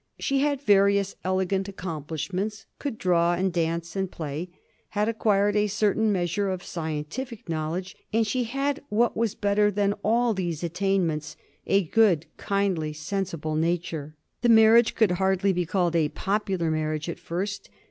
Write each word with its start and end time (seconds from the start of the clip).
She 0.17 0.39
had 0.39 0.63
various 0.63 1.15
elegant 1.23 1.67
accomplishments 1.69 2.65
could 2.79 2.97
draw, 2.97 3.35
and 3.35 3.53
dance, 3.53 3.95
and 3.95 4.09
play, 4.09 4.49
had 4.89 5.07
acquired 5.07 5.55
a 5.55 5.67
certain 5.67 6.11
measure 6.11 6.49
of 6.49 6.63
scientific 6.63 7.47
knowledge, 7.47 7.95
and 8.11 8.25
she 8.25 8.45
had 8.45 8.81
what 8.89 9.15
was 9.15 9.35
better 9.35 9.69
than 9.69 9.93
all 10.03 10.33
these 10.33 10.63
attainments, 10.63 11.37
a 11.67 11.83
good, 11.83 12.25
kindly, 12.37 12.93
sensible 12.93 13.55
nature. 13.55 14.15
The 14.41 14.49
marriage 14.49 14.95
could 14.95 15.11
hardly 15.11 15.53
be 15.53 15.67
called 15.67 15.95
a 15.95 16.09
popular 16.09 16.71
marriage 16.71 17.07
at 17.07 17.19
first. 17.19 17.69